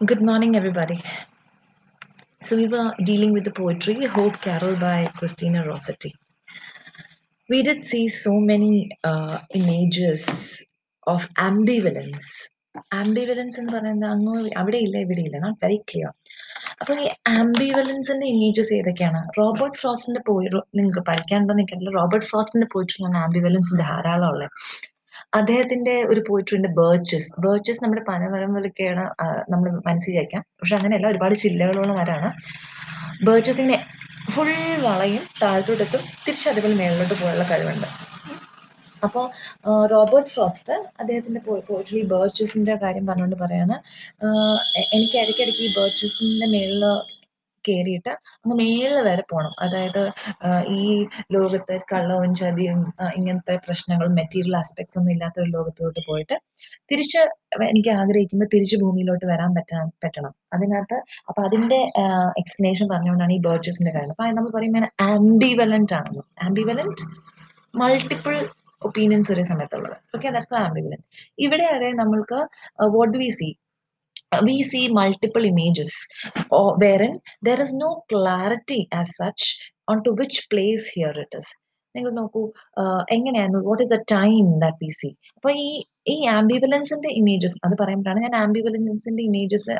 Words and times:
Good 0.00 0.20
morning, 0.20 0.56
everybody. 0.56 1.00
So, 2.42 2.56
we 2.56 2.66
were 2.66 2.92
dealing 3.00 3.32
with 3.32 3.44
the 3.44 3.52
poetry 3.52 4.04
Hope 4.06 4.40
Carol 4.40 4.74
by 4.74 5.06
Christina 5.08 5.64
Rossetti. 5.64 6.12
We 7.48 7.62
did 7.62 7.84
see 7.84 8.08
so 8.08 8.32
many 8.32 8.90
uh, 9.04 9.38
images 9.52 10.66
of 11.06 11.28
ambivalence. 11.40 12.26
ആംബിവലൻസ് 12.94 13.58
എന്ന് 13.60 13.72
പറയുന്നത് 13.72 14.06
അങ്ങ് 14.10 14.32
അവിടെ 14.60 14.78
ഇല്ല 14.78 14.96
ഇവിടെ 14.98 15.22
ഇല്ല 15.26 15.36
not 15.42 15.58
very 15.64 15.76
clear 15.90 16.12
അപ്പോൾ 16.80 16.96
ഈ 17.00 17.04
ആംബിവലൻസിന്റെ 17.32 18.26
ഇമേജസ് 18.26 18.72
ഏതൊക്കെയാണ് 18.78 19.20
റോബർട്ട് 19.38 19.78
ഫ്രോസ്റ്റിന്റെ 19.80 20.22
പോയി 20.28 20.48
നിങ്ങൾക്ക് 20.78 21.02
പഠിക്കാനുണ്ടോ 21.10 21.54
നിൽക്കില്ല 21.58 21.92
റോബർട്ട് 21.98 22.26
ഫ്രോസ്റ്റിന്റെ 22.30 22.68
പോയിട്രിയാണ് 22.72 23.18
ആംബിവലൻസ് 23.26 23.78
ധാരാളം 23.84 24.26
ഉള്ളത് 24.32 24.50
അദ്ദേഹത്തിന്റെ 25.34 25.94
ഒരു 26.10 26.20
പോയിട്രി 26.28 26.54
ഉണ്ട് 26.56 26.68
ബേർച്ചസ് 26.78 27.30
ബേർച്ചസ് 27.44 27.82
നമ്മുടെ 27.84 28.02
പനമരം 28.10 28.50
വിളിക്കുകയാണ് 28.56 29.04
നമ്മൾ 29.52 29.68
മനസ്സിലാക്കാം 29.88 30.42
പക്ഷെ 30.60 30.74
അങ്ങനെയല്ല 30.78 31.08
ഒരുപാട് 31.12 31.34
ചില്ലകളുള്ള 31.44 31.92
മരമാണ് 32.00 32.30
ബേർച്ചസിന്റെ 33.28 33.76
ഫുൾ 34.34 34.50
വളയും 34.86 35.24
താഴ്ത്തോട്ടെത്തും 35.42 36.02
തിരിച്ച് 36.24 36.46
അതേപോലെ 36.50 36.76
മേളിലോട്ട് 36.80 37.14
പോകാനുള്ള 37.14 37.46
കഴിവുണ്ട്. 37.50 37.88
അപ്പോൾ 39.02 39.24
റോബർട്ട് 39.92 40.30
ഫ്രോസ്റ്റ് 40.34 40.74
അദ്ദേഹത്തിന്റെ 41.00 41.40
പോയിട്രി 41.68 42.00
ബേർച്ചസിന്റെ 42.12 42.74
കാര്യം 42.84 43.04
പറഞ്ഞുകൊണ്ട് 43.08 43.38
പറയാണ്. 43.42 43.76
എനിക്ക് 44.94 45.16
ഇടയ്ക്കിടയ്ക്ക് 45.22 45.64
ഈ 45.68 45.72
ബേർച്ചസിന്റെ 45.78 46.46
മേളിൽ 46.54 46.84
കയറിയിട്ട് 47.68 48.12
അങ്ങ് 48.42 48.56
മേളിൽ 48.60 49.00
വരെ 49.08 49.24
പോകണം 49.32 49.52
അതായത് 49.64 50.02
ഈ 50.78 50.82
ലോകത്ത് 51.36 51.76
കള്ളവും 51.92 52.32
ചതിയും 52.40 52.80
ഇങ്ങനത്തെ 53.18 53.56
പ്രശ്നങ്ങളും 53.66 54.14
മെറ്റീരിയൽ 54.20 54.56
ആസ്പെക്ട്സ് 54.62 54.98
ഒന്നും 55.00 55.12
ഇല്ലാത്ത 55.14 55.38
ഒരു 55.44 55.50
ലോകത്തോട്ട് 55.56 56.00
പോയിട്ട് 56.08 56.36
തിരിച്ച് 56.92 57.20
എനിക്ക് 57.70 57.92
ആഗ്രഹിക്കുമ്പോൾ 58.00 58.48
തിരിച്ച് 58.54 58.76
ഭൂമിയിലോട്ട് 58.82 59.26
വരാൻ 59.32 59.50
പറ്റാൻ 59.58 59.86
പറ്റണം. 60.04 60.32
അതിനകത്ത് 60.54 60.96
അപ്പൊ 61.28 61.40
അതിന്റെ 61.48 61.78
എക്സ്പ്ലനേഷൻ 62.40 62.86
പറഞ്ഞുകൊണ്ടാണ് 62.92 63.34
ഈ 63.38 63.40
ബേർച്ചസിന്റെ 63.48 63.92
കാര്യം. 63.96 64.12
അപ്പൊ 64.14 64.26
നമ്മൾ 64.38 64.50
പറയുമ്പോൾ 64.56 64.86
ആംബിവലന്റ് 65.12 65.94
ആണെന്ന്. 65.98 66.24
ആംബിവലന്റ് 66.46 67.04
മൾട്ടിപ്പിൾ 67.74 68.36
ഒപ്പീനിയൻസ് 68.82 69.30
ഒരേ 69.32 69.44
സമയത്തുള്ളത്. 69.50 69.96
ഓക്കെ 70.14 70.28
ദാറ്റ്സ് 70.34 70.56
ആംബിവലന്റ് 70.66 71.04
ഇവിടെ 71.44 71.66
അതെ 71.76 71.90
നമ്മൾക്ക് 72.02 72.38
what 72.96 73.16
we 73.22 73.28
see 73.38 73.48
we 74.42 74.62
see 74.62 74.88
multiple 74.90 75.44
images. 75.44 75.92
Or 76.50 76.76
wherein 76.78 77.14
there 77.42 77.60
is 77.60 77.72
no 77.74 77.90
clarity 78.08 78.88
as 78.92 79.14
such 79.16 79.42
onto 79.88 80.12
which 80.14 80.38
place 80.50 80.86
here 80.88 81.14
it 81.26 81.34
is. 81.40 81.48
നിങ്ങൾ 81.94 82.12
നോക്കൂ 82.12 82.40
എങ്ങനെയാണ് 83.16 83.56
what 83.66 83.82
is 83.82 83.94
a 83.94 83.98
time 84.12 84.46
that 84.62 84.78
we 84.84 84.88
see 85.00 85.10
അപ്പൊ 85.36 85.50
ഈ 85.64 85.68
ഈ 86.08 86.16
ആംബിബുലൻസിന്റെ 86.38 87.10
ഇമേജസ് 87.20 87.58
അത് 87.66 87.74
പറയുമ്പോഴാണ് 87.82 88.20
ഞാൻ 88.26 88.34
ആംബിബുലൻസിന്റെ 88.36 89.22
ഇമേജസ് 89.22 89.74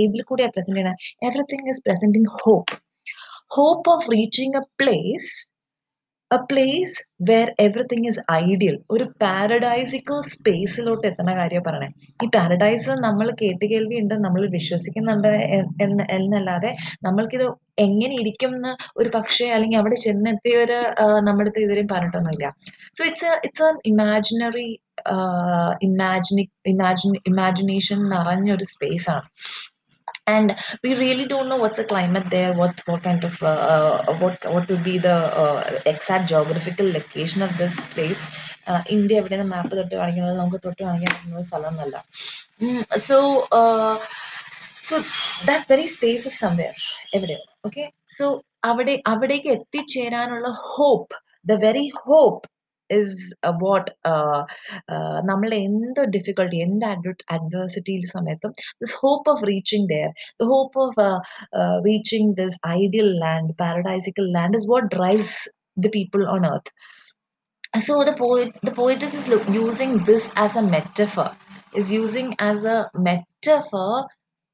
ഏതിൽ 0.00 0.20
കൂടെയാണ് 0.30 0.54
പ്രസന്റ് 0.56 0.78
ചെയ്യുന്നത്? 0.78 1.00
Everything 1.28 1.70
is 1.72 1.82
presenting 1.88 2.30
hope 2.42 2.76
hope 3.56 3.90
of 3.94 4.06
reaching 4.14 4.56
a 4.62 4.64
place 4.82 5.32
a 6.30 6.38
place 6.48 6.96
where 7.28 7.48
everything 7.64 8.08
is 8.10 8.22
ideal 8.44 8.74
ഒരു 8.94 9.04
പാരഡൈസിക്കൽ 9.22 10.18
സ്പേസിലോട്ട് 10.32 11.04
എത്തുന്ന 11.10 11.32
കാര്യം 11.38 11.62
പറയണേ. 11.68 11.88
ഈ 12.24 12.26
പാരഡൈസ് 12.36 12.92
നമ്മൾ 13.06 13.28
കേട്ട് 13.40 13.64
കേൾവി 13.72 13.96
ഉണ്ട് 14.02 14.14
നമ്മൾ 14.26 14.42
വിശ്വസിക്കുന്നുണ്ട് 14.56 15.30
എന്ന് 15.84 16.04
എന്നല്ലാതെ 16.16 16.70
നമ്മൾക്കിത് 17.06 17.46
എങ്ങനെ 17.86 18.14
ഇരിക്കും 18.22 18.52
എന്ന് 18.56 18.72
ഒരു 19.00 19.08
പക്ഷേ 19.16 19.46
അല്ലെങ്കിൽ 19.56 19.78
അവിടെ 19.80 19.96
ചെന്നെത്തിയവർ 20.06 20.72
നമ്മുടെ 21.26 21.46
അടുത്ത് 21.46 21.62
ഇതുവരെയും 21.64 21.88
പറഞ്ഞിട്ടൊന്നുമില്ല. 21.94 22.46
So 22.98 23.02
it's 23.10 23.32
it's 23.48 23.64
an 23.70 23.78
imaginary 23.92 24.68
ഇമാജിനി 25.88 26.44
imagine 26.74 27.12
imagination 27.32 27.98
നിറഞ്ഞൊരു 28.14 28.66
സ്പേസ് 28.74 29.08
ആണ്. 29.16 29.26
And 30.28 30.48
we 30.84 30.90
really 30.94 31.26
don't 31.32 31.48
know 31.50 31.58
what's 31.62 31.78
the 31.78 31.86
climate 31.92 32.26
there 32.30 32.52
what 32.52 32.82
what 32.86 33.02
kind 33.02 33.22
of 33.24 33.34
uh, 33.42 33.58
uh, 33.74 34.14
what 34.22 34.38
what 34.54 34.64
would 34.70 34.84
be 34.84 34.96
the 34.98 35.16
uh, 35.42 35.58
exact 35.86 36.24
geographical 36.32 36.88
location 36.98 37.40
of 37.42 37.52
this 37.62 37.76
place 37.94 38.22
uh, 38.70 38.80
India 38.94 39.20
evide 39.20 39.36
map 39.38 39.50
map 39.54 39.74
തൊട്ട് 39.78 39.94
കാണിക്കുന്നത് 40.00 40.36
നമുക്ക് 40.40 40.60
തൊട്ട് 40.66 40.82
കാണിക്കാൻ 40.82 41.12
പറ്റുന്ന 41.14 42.02
so 43.08 43.18
uh, 43.60 43.94
so 44.88 44.88
so 44.88 44.96
that 45.48 45.66
very 45.72 45.86
space 45.94 46.24
is 46.30 46.38
somewhere 46.44 46.76
എവിടെയോ 47.16 47.40
okay 47.66 47.84
so 48.16 48.26
അവിടെ 48.68 48.94
അവിടേക്ക് 49.12 49.48
എത്തിച്ചേരാനുള്ള 49.56 50.48
hope 50.68 51.16
the 51.50 51.56
very 51.66 51.86
hope 52.04 52.40
is 52.89 53.17
what 53.63 53.89
നമ്മളുടെ 55.29 55.57
എന്ത് 55.67 56.01
ഡിഫിക്കൽട്ടി 56.15 56.57
എന്ത് 56.67 56.85
അഡ്വേഴ്സിറ്റിയിൽ 57.35 58.03
സമയത്തും 58.15 58.53
this 58.81 58.95
hope 59.03 59.29
of 59.33 59.43
reaching 59.51 59.87
there 59.93 60.09
the 60.41 60.49
hope 60.53 60.79
of 60.85 61.07
reaching 61.87 62.31
this 62.41 62.59
ideal 62.81 63.09
land 63.25 63.53
paradisical 63.63 64.27
land 64.37 64.57
is 64.61 64.67
what 64.73 64.89
drives 64.97 65.37
the 65.85 65.89
people 65.99 66.23
on 66.35 66.45
earth 66.53 66.71
so 67.85 67.93
the 68.03 68.13
poet 68.13 68.49
the 68.61 68.71
poetess 68.71 69.13
is 69.19 69.27
using 69.63 69.91
this 70.09 70.31
as 70.35 70.55
a 70.55 70.61
metaphor 70.73 71.29
is 71.73 71.91
using 71.91 72.27
as 72.39 72.65
a 72.65 72.79
metaphor 73.07 73.93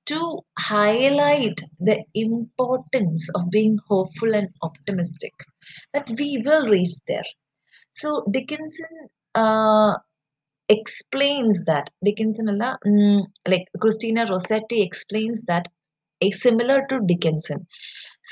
to 0.07 0.19
highlight 0.57 1.59
the 1.79 1.97
importance 2.15 3.29
of 3.35 3.49
being 3.51 3.77
hopeful 3.89 4.33
and 4.33 4.47
optimistic 4.61 5.33
that 5.93 6.09
we 6.19 6.41
will 6.45 6.65
reach 6.67 6.95
there 7.07 7.29
So 8.00 8.08
dickinson 8.30 8.94
uh, 9.34 9.92
explains 10.68 11.64
that. 11.64 11.86
Dickinson 12.04 12.46
mm, 12.46 13.20
like 13.46 13.66
christina 13.80 14.24
rossetti 14.26 14.80
explains 14.82 15.44
that 15.44 15.68
a 16.20 16.30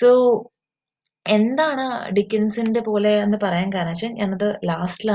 so 0.01 0.11
എന്താണ് 1.27 1.85
ഡിക്കിൻസിന്റെ 2.17 2.81
പോലെ 2.81 3.11
എന്ന് 3.23 3.39
പറയാൻ 3.43 3.69
കാരണം 3.73 3.93
വെച്ചാൽ 3.93 4.15
ഞാനത് 4.21 4.47
ലാസ്റ്റിൽ 4.65 5.11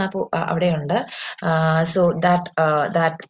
അവിടെയുണ്ട്. 0.51 0.97
So 1.93 2.01
that 2.25 2.51
that 2.93 3.27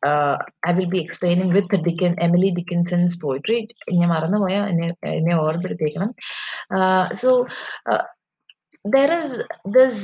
I 0.69 0.73
will 0.79 0.89
be 0.95 0.97
explaining 0.97 1.53
with 1.55 1.79
Dickon 1.88 2.13
Emily 2.22 2.49
Dickinson's 2.59 3.17
poetry 3.25 3.59
ഞാൻ 3.94 4.09
മറന്നുപോയ 4.09 4.57
എന്നെ 4.72 4.89
എന്നെ 5.17 5.35
ഓർമ്മപ്പെടുത്തിയേക്കണം. 5.35 6.11
So 7.13 7.31
there 8.85 9.13
is 9.23 9.39
this 9.67 10.03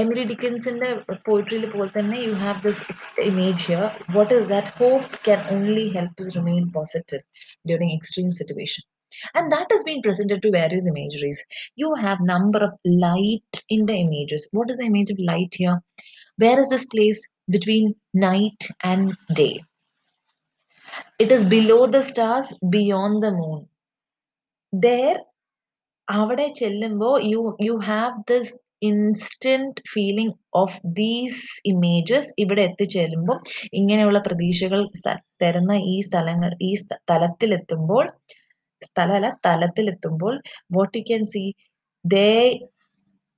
Emily 0.00 0.22
ഡിക്കിൻസിന്റെ 0.30 0.88
പോയിട്രിയിൽ 1.26 1.64
പോലെ 1.74 1.90
തന്നെ 1.96 2.18
you 2.28 2.32
have 2.44 2.58
this 2.66 2.82
image 3.30 3.60
here 3.66 3.84
what 4.16 4.32
is 4.38 4.48
that 4.54 4.72
hope 4.80 5.20
can 5.26 5.42
only 5.56 5.84
help 5.96 6.22
is 6.24 6.32
remain 6.38 6.64
positive 6.78 7.22
during 7.70 7.96
extreme 8.00 8.30
situation 8.40 8.84
and 9.36 9.52
that 9.52 9.68
has 9.70 9.82
been 9.84 10.00
presented 10.02 10.42
to 10.42 10.50
various 10.52 10.86
imageries 10.92 11.40
you 11.76 11.88
have 12.04 12.18
number 12.30 12.60
of 12.66 12.72
light 13.04 13.54
in 13.68 13.82
the 13.90 13.96
images 13.96 14.48
what 14.52 14.70
is 14.72 14.78
the 14.78 14.88
image 14.90 15.10
of 15.10 15.20
light 15.30 15.54
here 15.54 15.76
where 16.38 16.58
is 16.62 16.68
this 16.68 16.86
place 16.86 17.20
between 17.48 17.86
night 18.26 18.62
and 18.90 19.04
day 19.34 19.54
it 21.18 21.32
is 21.32 21.44
below 21.46 21.80
the 21.88 22.02
stars 22.02 22.48
beyond 22.70 23.22
the 23.26 23.32
moon 23.40 23.62
there 24.72 25.16
അവിടെ 26.08 26.46
ചെല്ലുമ്പോൾ 26.58 27.14
you 27.32 27.42
you 27.66 27.74
have 27.88 28.16
this 28.30 28.50
instant 28.81 29.81
feeling 29.91 30.35
of 30.53 30.79
these 30.99 31.43
images 31.65 32.31
ഇവിടെ 32.37 32.61
എത്തിച്ചേരുമ്പോൾ 32.61 33.37
ഇങ്ങനെയുള്ള 33.73 34.19
പ്രതീക്ഷകൾ 34.19 34.81
തരുന്ന 35.43 35.73
ഈ 35.93 35.95
സ്ഥലങ്ങൾ 36.01 36.51
ഈ 36.61 36.71
തലത്തിലെത്തുമ്പോൾ 37.11 38.05
സ്ഥലമല്ല 38.81 39.29
തലത്തിലെത്തുമ്പോൾ 39.47 40.35
what 40.77 40.93
you 40.97 41.03
can 41.03 41.25
see 41.25 41.45
they 42.05 42.29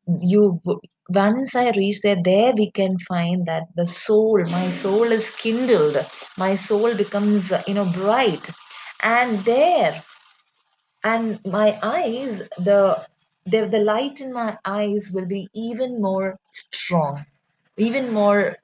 you 0.08 0.62
once 1.10 1.56
i 1.56 1.72
reach 1.72 2.02
there 2.02 2.22
there 2.24 2.54
we 2.54 2.70
can 2.72 2.98
find 3.00 3.46
that 3.46 3.66
the 3.76 3.86
soul 3.86 4.40
my 4.48 4.70
soul 4.72 5.12
is 5.12 5.30
kindled 5.32 5.98
my 6.38 6.56
soul 6.58 6.96
becomes 6.96 7.52
you 7.68 7.74
know 7.74 7.86
bright 7.94 8.50
and 9.12 9.46
there 9.46 10.04
and 11.04 11.40
my 11.46 11.70
eyes 11.84 12.42
the 13.46 13.68
the, 13.68 13.80
light 13.80 14.22
in 14.22 14.34
my 14.34 14.58
eyes 14.66 15.12
will 15.14 15.28
be 15.28 15.48
even 15.54 16.02
more 16.02 16.38
strong 16.44 17.26
even 17.78 18.14
more 18.14 18.56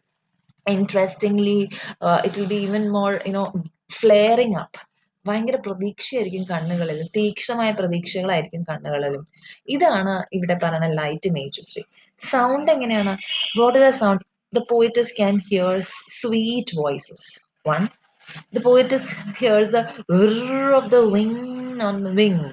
interestingly 0.66 1.70
uh, 2.02 2.22
it 2.24 2.38
will 2.38 2.48
be 2.48 2.58
even 2.58 2.90
more 2.90 3.22
you 3.26 3.34
know 3.34 3.48
flaring 3.90 4.56
up. 4.56 4.76
ഭയങ്കര 5.26 5.56
പ്രതീക്ഷയായിരിക്കും 5.56 6.44
കണ്ണുകളിലും 6.44 7.08
തീക്ഷണമായ 7.18 7.72
പ്രതീക്ഷകളായിരിക്കും 7.72 8.62
കണ്ണുകളിലും. 8.70 9.24
ഇതാണ് 9.68 10.14
ഇവിടെ 10.32 10.56
പറയുന്ന 10.56 10.88
light 11.02 11.28
imagery 11.28 11.84
sound 12.20 12.70
എങ്ങനെയാണ്? 12.72 13.14
What 13.60 13.78
is 13.80 13.86
the 13.88 13.90
sound 13.90 14.24
the 14.54 14.62
poets 14.70 15.14
can 15.18 15.36
hear 15.50 15.74
sweet 16.20 16.76
voices 16.82 17.28
one 17.70 17.84
the 18.56 18.62
poets 18.70 19.10
hears 19.42 19.72
the 19.76 19.82
of 20.80 20.90
the 20.96 20.96
wing 21.18 21.82
on 21.90 21.98
the 22.08 22.14
wing 22.22 22.46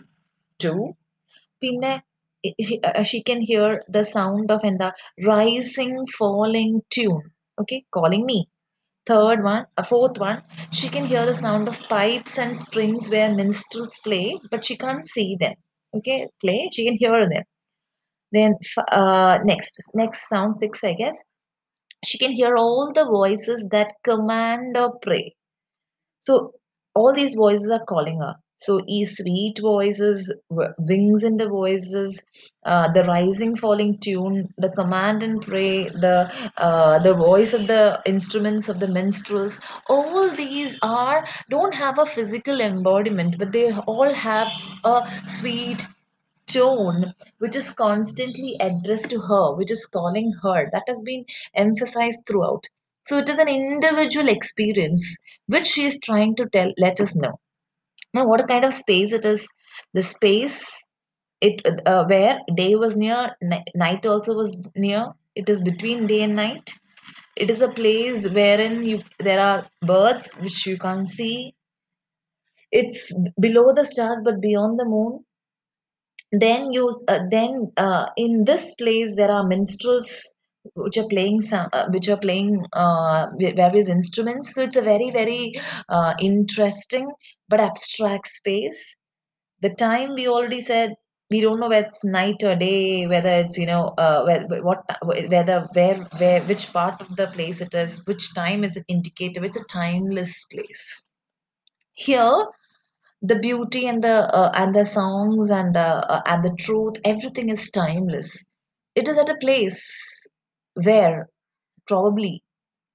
to 0.60 0.74
പിന്നെ 1.62 1.92
she, 2.60 2.80
uh, 2.82 2.92
uh, 3.00 3.02
she 3.02 3.22
can 3.22 3.40
hear 3.40 3.82
the 3.88 4.04
sound 4.04 4.50
of 4.50 4.64
in 4.64 4.78
the 4.78 4.92
rising 5.24 6.06
falling 6.18 6.82
tune. 6.90 7.22
Okay 7.60 7.84
calling 7.92 8.26
me. 8.26 8.48
Third 9.06 9.44
one 9.44 9.66
a 9.76 9.80
uh, 9.80 9.82
fourth 9.82 10.18
one 10.18 10.42
she 10.72 10.88
can 10.88 11.04
hear 11.06 11.26
the 11.26 11.34
sound 11.34 11.68
of 11.68 11.78
pipes 11.88 12.38
and 12.38 12.58
strings 12.58 13.10
where 13.10 13.34
minstrels 13.34 13.98
play 14.02 14.38
but 14.50 14.64
she 14.64 14.76
can't 14.76 15.06
see 15.06 15.36
them. 15.40 15.54
Okay 15.96 16.28
play 16.40 16.68
she 16.72 16.84
can 16.84 16.96
hear 16.96 17.28
them. 17.28 17.44
Then 18.32 18.56
uh, 18.92 19.38
next 19.44 19.80
next 19.94 20.28
sound 20.28 20.56
six 20.56 20.84
i 20.84 20.94
guess. 20.94 21.24
She 22.04 22.18
can 22.18 22.32
hear 22.32 22.56
all 22.56 22.92
the 22.94 23.06
voices 23.06 23.68
that 23.70 23.94
command 24.04 24.76
or 24.76 24.98
pray. 25.00 25.34
So 26.20 26.52
all 26.94 27.14
these 27.14 27.34
voices 27.34 27.70
are 27.70 27.84
calling 27.84 28.18
her. 28.20 28.34
So 28.56 28.80
e 28.86 29.04
sweet 29.04 29.58
voices, 29.60 30.32
wings 30.50 31.24
in 31.24 31.36
the 31.36 31.48
voices, 31.48 32.24
uh, 32.64 32.90
the 32.92 33.04
rising 33.04 33.56
falling 33.56 33.98
tune, 33.98 34.48
the 34.58 34.70
command 34.70 35.22
and 35.22 35.40
pray, 35.42 35.88
the 35.88 36.30
uh, 36.56 36.98
the 37.00 37.14
voice 37.14 37.52
of 37.52 37.66
the 37.66 38.00
instruments 38.06 38.68
of 38.68 38.78
the 38.78 38.88
minstrels. 38.88 39.60
All 39.88 40.30
these 40.30 40.78
are 40.82 41.26
don't 41.50 41.74
have 41.74 41.98
a 41.98 42.06
physical 42.06 42.60
embodiment, 42.60 43.38
but 43.38 43.52
they 43.52 43.72
all 43.72 44.12
have 44.14 44.48
a 44.84 45.08
sweet 45.26 45.86
tone 46.46 47.12
which 47.38 47.56
is 47.56 47.70
constantly 47.70 48.56
addressed 48.60 49.10
to 49.10 49.20
her, 49.20 49.54
which 49.54 49.70
is 49.70 49.84
calling 49.86 50.32
her. 50.42 50.70
That 50.72 50.84
has 50.88 51.02
been 51.04 51.24
emphasized 51.54 52.26
throughout. 52.26 52.64
So 53.04 53.18
it 53.18 53.28
is 53.28 53.38
an 53.38 53.48
individual 53.48 54.28
experience 54.28 55.18
which 55.46 55.66
she 55.66 55.84
is 55.84 56.00
trying 56.00 56.36
to 56.36 56.46
tell 56.46 56.72
let 56.78 57.00
us 57.00 57.14
know. 57.16 57.38
Now, 58.14 58.26
what 58.26 58.48
kind 58.48 58.64
of 58.64 58.72
space 58.74 59.12
it 59.12 59.24
is? 59.26 59.46
The 59.92 60.00
space 60.02 60.66
it 61.40 61.60
uh, 61.86 62.04
where 62.06 62.40
day 62.54 62.74
was 62.76 62.96
near, 62.96 63.36
ni- 63.42 63.64
night 63.74 64.06
also 64.06 64.34
was 64.34 64.62
near. 64.76 65.12
It 65.34 65.48
is 65.48 65.60
between 65.62 66.06
day 66.06 66.22
and 66.22 66.34
night. 66.36 66.72
It 67.36 67.50
is 67.50 67.60
a 67.62 67.68
place 67.70 68.28
wherein 68.28 68.84
you 68.84 69.02
there 69.20 69.40
are 69.40 69.68
birds 69.82 70.32
which 70.40 70.66
you 70.66 70.78
can't 70.78 71.08
see. 71.08 71.54
It's 72.70 73.10
below 73.40 73.72
the 73.72 73.86
stars 73.86 74.20
but 74.22 74.38
beyond 74.42 74.78
the 74.78 74.84
moon 74.84 75.24
then 76.32 76.70
you 76.72 76.94
uh, 77.08 77.20
then 77.30 77.72
uh, 77.78 78.06
in 78.16 78.44
this 78.44 78.74
place 78.74 79.16
there 79.16 79.30
are 79.30 79.46
minstrels 79.46 80.33
which 80.74 80.96
are 80.98 81.08
playing 81.08 81.40
some 81.42 81.68
uh, 81.72 81.86
which 81.90 82.08
are 82.08 82.16
playing 82.16 82.64
uh, 82.72 83.26
various 83.38 83.88
instruments. 83.88 84.54
So 84.54 84.62
it's 84.62 84.76
a 84.76 84.82
very 84.82 85.10
very 85.10 85.54
uh, 85.88 86.14
interesting 86.20 87.10
but 87.48 87.60
abstract 87.60 88.28
space. 88.28 88.96
The 89.60 89.70
time 89.70 90.14
we 90.14 90.28
already 90.28 90.60
said 90.60 90.94
we 91.30 91.40
don't 91.40 91.60
know 91.60 91.68
whether 91.68 91.88
it's 91.88 92.04
night 92.04 92.42
or 92.42 92.54
day 92.54 93.06
whether 93.06 93.28
it's 93.28 93.58
you 93.58 93.66
know 93.66 93.94
uh, 93.98 94.22
whether, 94.24 94.62
what 94.62 94.84
whether 95.02 95.68
where 95.72 96.06
where 96.18 96.42
which 96.42 96.72
part 96.72 97.00
of 97.00 97.14
the 97.16 97.26
place 97.28 97.60
it 97.60 97.74
is 97.74 98.04
which 98.06 98.34
time 98.34 98.64
is 98.64 98.76
it 98.76 98.84
indicative 98.88 99.44
it's 99.44 99.60
a 99.60 99.66
timeless 99.66 100.44
place. 100.44 101.06
Here 101.92 102.46
the 103.22 103.38
beauty 103.38 103.86
and 103.86 104.02
the 104.02 104.34
uh, 104.34 104.50
and 104.54 104.74
the 104.74 104.84
songs 104.84 105.50
and 105.50 105.74
the 105.74 105.88
uh, 106.14 106.22
and 106.26 106.44
the 106.44 106.54
truth 106.58 106.94
everything 107.04 107.48
is 107.48 107.70
timeless. 107.70 108.48
It 108.94 109.08
is 109.08 109.18
at 109.18 109.28
a 109.28 109.36
place 109.38 110.33
where 110.76 111.16
probably 111.88 112.34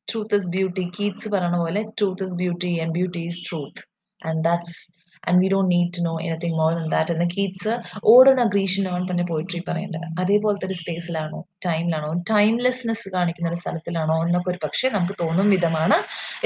truth 0.07 0.37
is 0.37 0.47
beauty 0.53 0.83
Keats 0.95 1.29
പറയണ 1.33 1.55
പോലെ 1.63 1.81
truth 1.97 2.23
is 2.27 2.35
beauty 2.39 2.71
and 2.83 2.93
beauty 2.97 3.21
is 3.31 3.37
truth 3.47 3.81
and 4.19 4.41
that's 4.47 4.77
and 5.23 5.39
we 5.43 5.47
don't 5.53 5.69
need 5.73 5.87
to 5.95 6.01
know 6.07 6.13
anything 6.25 6.53
more 6.59 6.71
than 6.77 6.85
that 6.93 7.11
എന്ന് 7.15 7.27
Keats 7.35 7.73
ഓടുന്ന 8.11 8.43
ഗ്രീഷനാണ് 8.53 9.03
പറഞ്ഞ 9.09 9.23
poetry 9.31 9.59
പറയേണ്ടത്. 9.69 10.05
അതേപോലത്തെ 10.21 10.67
ഒരു 10.69 10.77
സ്പേസിലാണോ 10.81 11.39
ടൈമിലാണോ 11.67 12.09
ടൈംലെസ്നെസ് 12.31 13.07
കാണിക്കുന്ന 13.15 13.51
ഒരു 13.51 13.59
സ്ഥലത്തിലാണോ 13.63 14.17
എന്നൊക്കെ 14.25 14.51
ഒരു 14.53 14.59
പക്ഷേ 14.65 14.89
നമുക്ക് 14.95 15.17
തോന്നും 15.23 15.49
വിധമാണ് 15.55 15.97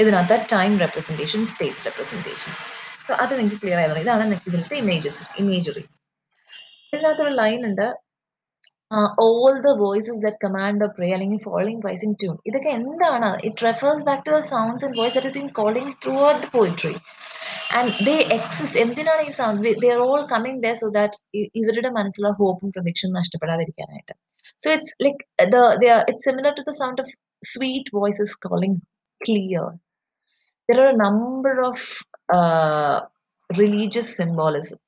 ഇതിനകത്ത് 0.02 0.38
time 0.54 0.72
representation 0.84 1.42
space 1.52 1.82
representation 1.88 2.52
so 3.06 3.12
അത് 3.24 3.32
നിങ്ങൾക്ക് 3.38 3.60
ക്ലിയർ 3.62 3.80
ആയതാണ് 3.82 4.02
ഇതാണ് 4.04 4.38
ഇതിലത്തെ 4.50 4.76
ഇമേജസ് 4.84 5.22
ഇമേജറി 5.42 5.84
ഇതിനകത്തൊരു 6.92 7.32
ലൈൻ 7.42 7.60
ഉണ്ട്. 7.70 7.86
All 9.26 9.54
the 9.66 9.70
voices 9.84 10.20
that 10.26 10.40
command 10.46 10.88
pray 10.96 11.08
അല്ലെങ്കിൽ 11.16 11.40
ഫോളോയിങ് 11.48 11.82
പ്രൈസിങ് 11.84 12.16
ട്യൂൺ 12.22 12.36
ഇതൊക്കെ 12.50 12.70
എന്താണ്? 12.80 13.30
It 13.48 13.64
refers 13.68 14.04
back 14.08 14.24
to 14.28 14.32
the 14.36 14.40
sounds 14.54 14.84
and 14.86 14.96
voice 15.00 15.16
that 15.18 15.32
been 15.38 15.48
calling 15.60 15.92
throughout 16.30 16.40
the 16.46 16.48
poetry 16.58 16.94
and 17.78 17.92
they 18.08 18.16
exist 18.38 18.80
എന്തിനാണ് 18.84 19.22
ഈ 19.28 19.32
sound 19.40 19.68
they 19.84 19.90
are 19.96 20.02
all 20.10 20.22
coming 20.34 20.60
the 20.66 20.72
so 20.82 20.88
that 20.98 21.18
ഇവരുടെ 21.62 21.92
മനസ്സിലുള്ള 21.98 22.32
ഹോപ്പും 22.42 22.70
പ്രതീക്ഷയും 22.76 23.14
നഷ്ടപ്പെടാതിരിക്കാനായിട്ട്. 23.20 24.14
So 24.64 24.68
it's 24.76 24.94
like 25.06 25.22
the 25.54 25.56
it's 26.10 26.26
similar 26.28 26.52
to 26.60 26.64
the 26.70 26.74
sound 26.82 27.02
of 27.04 27.12
sweet 27.54 27.96
voices 28.00 28.36
calling 28.48 28.80
clear 29.20 29.66
there 30.68 30.80
are 30.82 30.90
a 30.90 30.98
number 30.98 31.62
of 31.62 31.78
uh, 32.36 32.96
religious 33.50 34.08
symbolism. 34.20 34.78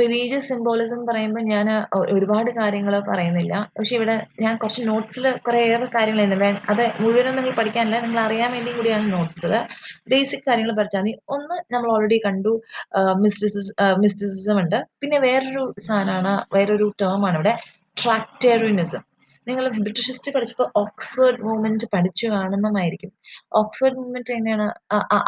Religious 0.00 0.48
symbolism 0.50 1.00
പറയുമ്പോൾ 1.08 1.44
ഞാൻ 1.52 1.68
ഒരുപാട് 2.14 2.50
കാര്യങ്ങൾ 2.58 2.94
പറയുന്നില്ല. 3.08 3.54
പക്ഷെ 3.78 3.94
ഇവിടെ 3.98 4.16
ഞാൻ 4.44 4.54
കുറച്ച് 4.62 4.82
നോട്ട്സിൽ 4.88 5.26
കുറേയേറെ 5.46 5.88
കാര്യങ്ങൾ 5.96 6.22
എഴുതുന്നുണ്ട് 6.24 6.60
അത് 6.72 6.84
മുഴുവനും 7.02 7.36
നിങ്ങൾ 7.38 7.54
പഠിക്കാനില്ല 7.60 7.98
നിങ്ങൾ 8.04 8.20
അറിയാൻ 8.26 8.50
വേണ്ടി 8.56 8.72
കൂടിയാണ് 8.78 9.06
നോട്ട്സിൽ 9.16 9.54
ബേസിക് 10.12 10.46
കാര്യങ്ങൾ 10.48 10.74
പഠിച്ചാൽ 10.80 11.02
മതി. 11.04 11.14
ഒന്ന് 11.36 11.58
നമ്മൾ 11.74 11.88
ഓൾറെഡി 11.96 12.18
കണ്ടു 12.26 12.54
മിസ്റ്റിസിസ് 13.24 13.72
മിസ്റ്റിസിസം 14.04 14.58
ഉണ്ട്. 14.62 14.78
പിന്നെ 15.02 15.20
വേറൊരു 15.28 15.64
സാധനമാണ് 15.88 16.34
വേറൊരു 16.56 16.88
ആണ് 17.28 17.36
ഇവിടെ 17.38 17.54
ട്രാക്ടേറിയനിസം 18.02 19.02
നിങ്ങൾ 19.50 19.64
ബ്രിട്ടീഷ് 19.76 20.08
ഹിസ്റ്ററി 20.10 20.32
പഠിച്ചപ്പോൾ 20.34 20.68
ഓക്സ്ഫോർഡ് 20.80 21.40
മൂവ്മെന്റ് 21.46 21.86
പഠിച്ചു 21.94 22.26
കാണുന്നതായിരിക്കും 22.26 23.10
ഓക്സ്ഫോർഡ് 23.60 23.96
മൂവ്മെന്റ് 23.96 24.32
എങ്ങനെയാണ്? 24.32 24.66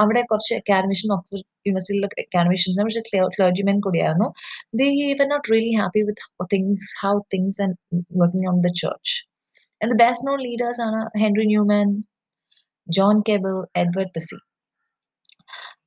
അവിടെ 0.02 0.22
കുറച്ച് 0.30 0.52
അക്കാഡമിഷൻ 0.54 1.10
ഓക്സ്ഫോർഡ് 1.16 1.44
യൂണിവേഴ്സിറ്റിയിലെ 1.66 2.08
അക്കാഡമിഷൻസ് 2.24 2.84
പക്ഷേ 2.86 3.02
ക്ലോജിമെൻ 3.36 3.78
കൂടിയായിരുന്നു. 3.80 4.28
They 4.74 4.88
were 5.00 5.28
not 5.32 5.46
really 5.52 5.74
happy 5.80 6.02
with 6.02 6.46
things 6.54 6.88
how 7.02 7.14
things 7.34 7.60
and 7.62 7.76
working 8.20 8.48
on 8.52 8.58
the 8.60 8.70
church 8.82 9.14
and 9.80 9.90
the 9.92 9.96
best 10.04 10.26
known 10.28 10.40
leaders 10.48 10.80
ആണ് 10.80 11.02
Henry 11.22 11.46
Newman 11.46 11.88
John 12.86 13.16
Keble 13.28 13.54
Edward 13.76 14.14
Pusey 14.16 14.38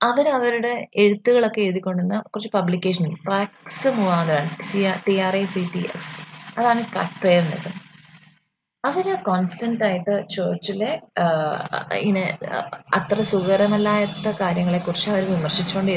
അവർ 0.04 0.26
അവരുടെ 0.30 0.74
എഴുത്തുകളൊക്കെ 0.96 1.62
എഴുതിക്കൊണ്ടുവന്ന 1.62 2.18
കുറച്ച് 2.32 2.52
പബ്ലിക്കേഷൻ 2.54 3.08
പ്രാക്സ് 3.26 3.90
മുഖാന്തരം 3.90 4.50
C 4.70 4.82
T 5.08 5.16
R 5.20 5.36
A 5.36 5.46
C 5.46 5.64
T 5.74 5.84
S 5.96 6.14
അതാണ് 6.58 6.82
Tractarianism 6.94 7.76
അവർ 8.88 9.06
constant 9.28 9.84
ആയിട്ട് 9.88 10.14
ചേർച്ചിലെ 10.34 10.90
ഇങ്ങനെ 12.02 12.24
അത്ര 12.98 13.18
സുഖകരമല്ലാത്ത 13.32 14.34
കാര്യങ്ങളെ 14.42 14.80
കുറിച്ച് 14.80 15.10
അവർ 15.14 15.24
വിമർശിച്ചുകൊണ്ട് 15.34 15.92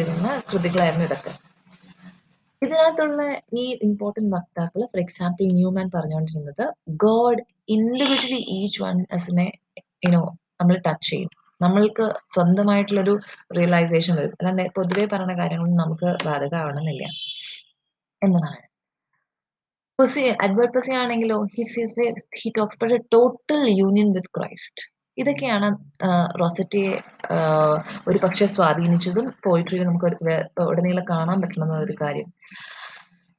കൃതികളായിരുന്നു 0.51 1.07
ഇതൊക്കെ. 1.09 1.33
ഇതിനകത്തുള്ള 2.63 3.23
ഈ 3.63 3.65
ഇമ്പോർട്ടന്റ് 3.87 4.31
വക്താക്കൾ 4.37 4.81
ഫോർ 4.93 5.01
എക്സാമ്പിൾ 5.05 5.47
ന്യൂമാൻ 5.59 5.87
പറഞ്ഞുകൊണ്ടിരുന്നത് 5.97 6.65
ഗോഡ് 7.05 7.43
ഇൻഡിവിജ്വലി 7.77 8.41
ഈച്ച് 8.59 8.81
വൺ 8.85 8.97
എസിനെ 9.17 9.47
യുനോ 10.07 10.23
നമ്മൾ 10.61 10.77
ടച്ച് 10.87 11.11
ചെയ്യും. 11.11 11.31
നമ്മൾക്ക് 11.61 12.05
സ്വന്തമായിട്ടുള്ളൊരു 12.35 13.15
റിയലൈസേഷൻ 13.59 14.15
വരും. 14.21 14.35
അല്ലാണ്ട് 14.41 14.65
പൊതുവെ 14.79 15.05
പറയുന്ന 15.13 15.37
കാര്യങ്ങളൊന്നും 15.41 15.83
നമുക്ക് 15.85 16.09
ബാധകമാവണമെന്നില്ല. 16.27 17.05
എന്നതാണ് 18.23 18.68
പെർസി 19.99 20.23
അഡ്വേർഡ് 20.45 20.73
പെർസി 20.75 20.93
ആണെങ്കിലോ 21.01 21.37
he 21.55 21.65
sees 21.73 22.05
he 22.41 22.49
talks 22.59 22.79
but 22.83 22.95
a 22.97 23.01
total 23.15 23.63
union 23.81 24.09
with 24.17 24.33
Christ 24.37 24.83
ഇതൊക്കെയാണ് 25.19 25.69
റോസറ്റിയെ 26.41 26.93
ഒരു 28.09 28.19
പക്ഷെ 28.25 28.47
സ്വാധീനിച്ചതും 28.57 29.27
പോയിട്രിയിൽ 29.47 29.83
നമുക്ക് 29.89 30.09
ഉടനീളം 30.71 31.07
കാണാൻ 31.13 31.39
പറ്റുന്ന 31.43 31.79
ഒരു 31.87 31.95
കാര്യം. 32.03 32.29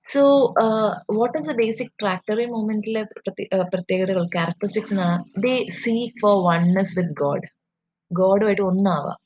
So 0.06 0.22
what 1.18 1.36
is 1.40 1.50
the 1.52 1.56
basic 1.62 1.94
ട്രാക്ടറി 2.02 2.46
മൂവ്മെന്റിലെ 2.54 3.04
പ്രത്യേകതകൾ 3.74 4.24
ക്യാരക്ടറിസ്റ്റിക്സ് 4.36 4.94
എന്നാണ് 4.96 5.18
they 5.46 5.56
seek 5.82 6.16
for 6.24 6.36
oneness 6.50 6.96
with 7.00 7.18
God 7.24 7.48
ഗോഡുമായിട്ട് 8.12 8.64
ഒന്നാവാം. 8.72 9.20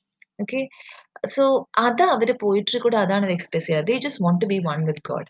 okay 0.44 0.62
so 1.36 1.44
അത് 1.88 2.04
അവർ 2.16 2.30
പോയിട്രി 2.46 2.80
കൂടെ 2.86 2.98
അതാണ് 3.06 3.26
എക്സ്പ്രസ് 3.38 3.68
ചെയ്യുക. 3.68 3.88
They 3.90 3.96
just 4.06 4.24
want 4.26 4.42
to 4.46 4.50
be 4.54 4.60
one 4.70 4.80
with 4.90 5.06
God 5.12 5.30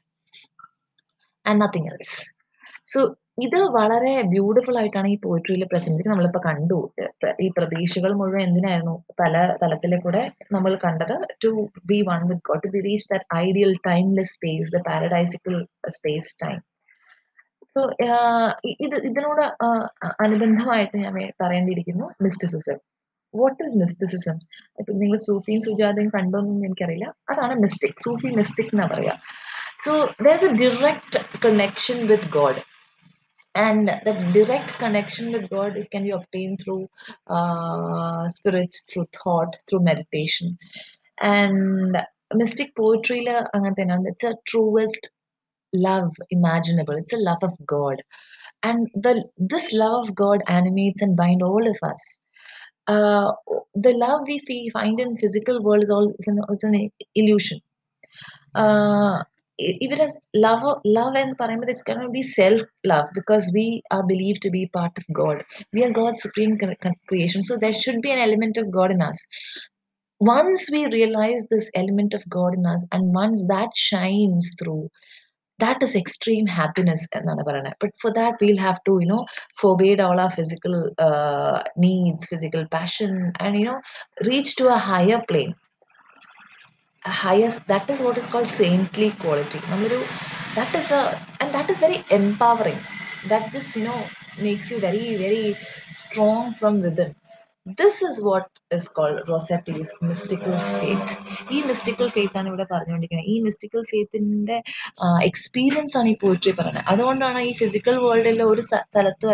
and 1.46 1.60
nothing 1.64 1.90
else 1.94 2.18
so 2.94 3.00
ഇത് 3.46 3.58
വളരെ 3.78 4.12
ബ്യൂട്ടിഫുൾ 4.32 4.76
ആയിട്ടാണ് 4.80 5.08
ഈ 5.14 5.16
പോയിട്രിയിൽ 5.24 5.64
പ്രസന്റ് 5.72 6.10
നമ്മളിപ്പോ 6.10 6.40
കണ്ടു. 6.48 6.78
ഈ 7.46 7.48
പ്രതീക്ഷകൾ 7.58 8.12
മുഴുവൻ 8.20 8.42
എന്തിനായിരുന്നു? 8.48 8.94
പല 9.22 9.34
തലത്തിലെ 9.62 9.98
കൂടെ 10.04 10.22
നമ്മൾ 10.56 10.74
കണ്ടത് 10.86 11.16
to 11.44 11.52
be 11.92 12.00
one 12.10 12.22
with 12.30 12.46
God 12.50 12.64
to 12.66 12.72
be 12.76 12.82
reach 12.88 13.08
that 13.14 13.28
ideal 13.46 13.74
timeless 13.90 14.34
space 14.36 14.70
the 14.76 14.82
paradisical 14.90 15.56
space 15.98 16.34
time 16.44 16.60
so 17.74 17.82
ഇത് 18.86 18.98
ഇതിനോട് 19.10 19.44
അനുബന്ധമായിട്ട് 20.26 20.96
ഞാൻ 21.06 21.14
പറയേണ്ടിയിരിക്കുന്നു 21.44 22.08
മിസ്റ്റിസിസം 22.26 22.80
വാട്ട് 23.34 23.60
ഈസ് 23.68 23.78
മിസ്റ്റിസിസം 23.84 24.38
ഇപ്പൊ 24.80 24.92
നിങ്ങൾ 25.02 25.20
സൂഫിയും 25.28 25.62
സുജാതയും 25.68 26.10
കണ്ടോന്നൊന്നും 26.18 26.66
എനിക്കറിയില്ല. 26.68 27.08
അതാണ് 27.32 27.54
മിസ്റ്റിക് 27.64 28.02
സൂഫി 28.06 28.30
മിസ്റ്റിക് 28.40 28.72
എന്നാ 28.74 28.86
പറയാ. 28.94 29.16
So 29.84 30.14
there's 30.18 30.44
a 30.44 30.56
direct 30.56 31.18
connection 31.42 32.08
with 32.08 32.32
God. 32.32 32.64
And 33.54 33.90
that 33.90 34.32
direct 34.34 34.70
connection 34.80 35.34
with 35.34 35.50
god 35.50 35.76
is 35.76 35.90
can 35.90 36.04
be 36.04 36.12
obtained 36.12 36.62
through 36.64 36.88
uh, 37.28 38.30
spirits 38.30 38.84
through 38.90 39.08
thought 39.14 39.58
through 39.70 39.82
meditation. 39.82 40.58
And 41.20 41.98
mystic 42.34 42.74
poetry 42.78 43.26
it's 43.28 44.24
a 44.24 44.36
truest 44.48 45.14
love 45.74 46.14
imaginable. 46.30 46.96
It's 46.96 47.12
a 47.12 47.18
love 47.18 47.44
of 47.44 47.52
god. 47.66 48.02
And 48.64 48.88
the 48.96 49.28
this 49.38 49.74
love 49.74 50.08
of 50.08 50.16
god 50.16 50.44
animates 50.48 51.02
and 51.02 51.18
binds 51.18 51.44
all 51.44 51.68
of 51.70 51.78
us. 51.84 52.22
Uh, 52.88 53.34
the 53.76 53.94
love 53.94 54.22
we 54.28 54.70
find 54.72 54.98
in 55.02 55.18
physical 55.18 55.62
world 55.62 55.84
is 55.84 55.90
all 55.90 56.14
is 56.18 56.28
an, 56.28 56.40
is 56.50 56.64
an 56.64 56.90
illusion. 57.16 57.60
Uh, 58.56 59.24
even 59.59 60.01
as 60.01 60.21
love 60.45 60.65
love 60.97 61.15
and 61.21 61.33
പറയുമ്പോൾ 61.39 61.71
it's 61.73 61.87
going 61.89 62.03
to 62.05 62.11
be 62.19 62.23
self 62.23 62.61
love 62.93 63.09
because 63.15 63.51
we 63.57 63.83
are 63.91 64.05
believed 64.13 64.41
to 64.43 64.51
be 64.51 64.63
part 64.79 64.95
of 65.01 65.07
god 65.21 65.39
we 65.73 65.83
are 65.85 65.91
god's 65.91 66.23
supreme 66.23 66.57
cre- 66.61 66.79
cre- 66.83 67.01
creation 67.11 67.43
so 67.49 67.57
there 67.57 67.73
should 67.73 68.01
be 68.07 68.13
an 68.13 68.23
element 68.27 68.57
of 68.63 68.71
god 68.79 68.93
in 68.97 69.03
us 69.11 69.21
once 70.21 70.63
we 70.75 70.81
realize 70.99 71.43
this 71.51 71.69
element 71.83 72.15
of 72.19 72.29
god 72.29 72.55
in 72.61 72.67
us 72.75 72.87
and 72.93 73.15
once 73.23 73.41
that 73.53 73.71
shines 73.89 74.55
through 74.61 74.89
that 75.59 75.83
is 75.87 75.95
extreme 76.01 76.47
happiness 76.59 77.03
എന്നാണ് 77.19 77.43
പറയുന്നത് 77.49 77.77
but 77.83 77.93
for 78.03 78.11
that 78.19 78.35
we'll 78.43 78.65
have 78.69 78.81
to 78.89 78.93
you 79.03 79.09
know 79.13 79.23
forbade 79.63 80.01
all 80.07 80.19
our 80.25 80.33
physical 80.39 80.77
uh, 81.07 81.57
needs 81.87 82.25
physical 82.33 82.65
passion 82.77 83.13
and 83.45 83.55
you 83.61 83.67
know 83.71 83.81
reach 84.31 84.53
to 84.61 84.67
Higher 87.06 87.52
that 87.68 87.90
is 87.90 88.02
what 88.02 88.18
is 88.18 88.28
called 88.28 88.50
saintly 88.60 89.10
quality 89.24 89.60
നമ്മളൊരു 89.70 90.00
is 90.76 90.90
a 90.92 91.02
and 91.40 91.50
that 91.54 91.70
is 91.70 91.80
very 91.80 92.00
empowering 92.12 92.80
that 93.28 93.46
this 93.52 93.70
you 93.78 93.84
know 93.84 94.00
makes 94.40 94.70
you 94.72 94.80
very 94.80 95.06
very 95.18 95.46
strong 96.02 96.42
from 96.54 96.76
within 96.82 97.12
this 97.78 98.02
is 98.02 98.16
what 98.22 98.46
is 98.72 98.86
called 98.88 99.18
Rossetti's 99.30 99.90
mystical 100.02 100.56
faith. 100.72 101.10
ഈ 101.52 101.60
mystical 101.70 102.08
faith 102.16 102.34
ആണ് 102.40 102.48
ഇവിടെ 102.52 102.66
പറഞ്ഞുകൊണ്ടിരിക്കുന്നത് 102.72 103.30
ഈ 103.34 103.36
mystical 103.46 103.82
faithന്റെ 103.92 104.58
experience 105.30 105.96
ആണ് 106.00 106.10
ഈ 106.10 106.16
poetry 106.24 106.54
പറയുന്നത് 106.60 106.86
അതുകൊണ്ടാണ് 106.92 107.42
ഈ 107.50 107.54
ഫിസിക്കൽ 107.62 107.98
വേൾഡിലെ 108.06 108.46
ഒരു 108.54 108.64